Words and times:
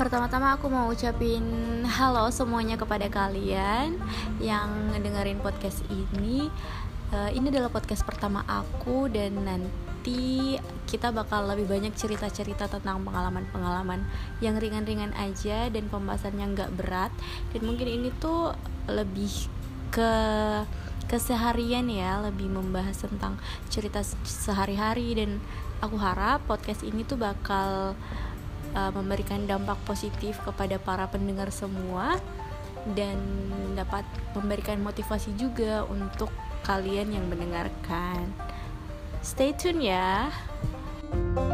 Pertama-tama 0.00 0.56
aku 0.56 0.72
mau 0.72 0.88
ucapin 0.88 1.44
halo 1.84 2.32
semuanya 2.32 2.80
kepada 2.80 3.04
kalian 3.12 4.00
yang 4.40 4.96
ngedengerin 4.96 5.36
podcast 5.44 5.84
ini. 5.92 6.48
Uh, 7.12 7.28
ini 7.36 7.52
adalah 7.52 7.68
podcast 7.68 8.08
pertama 8.08 8.40
aku 8.48 9.12
dan 9.12 9.36
nanti 9.44 10.56
kita 10.88 11.12
bakal 11.12 11.44
lebih 11.44 11.68
banyak 11.68 11.92
cerita-cerita 11.92 12.72
tentang 12.72 13.04
pengalaman-pengalaman 13.04 14.00
yang 14.40 14.56
ringan-ringan 14.56 15.12
aja 15.20 15.68
dan 15.68 15.84
pembahasannya 15.92 16.48
nggak 16.48 16.80
berat. 16.80 17.12
Dan 17.52 17.68
mungkin 17.68 18.00
ini 18.00 18.08
tuh 18.16 18.56
lebih 18.88 19.52
ke 19.92 20.12
keseharian 21.12 21.92
ya, 21.92 22.24
lebih 22.24 22.48
membahas 22.48 23.04
tentang 23.04 23.36
cerita 23.68 24.00
sehari-hari 24.24 25.12
dan 25.12 25.44
aku 25.84 26.00
harap 26.00 26.40
podcast 26.48 26.88
ini 26.88 27.04
tuh 27.04 27.20
bakal 27.20 27.92
uh, 28.74 28.90
memberikan 28.94 29.44
dampak 29.46 29.78
positif 29.86 30.38
kepada 30.42 30.76
para 30.80 31.06
pendengar 31.10 31.48
semua 31.50 32.18
dan 32.96 33.16
dapat 33.76 34.04
memberikan 34.32 34.80
motivasi 34.80 35.36
juga 35.36 35.84
untuk 35.88 36.32
kalian 36.64 37.12
yang 37.12 37.26
mendengarkan. 37.28 38.30
Stay 39.20 39.52
tune 39.52 39.84
ya. 39.84 40.32
thank 41.10 41.38
you 41.38 41.49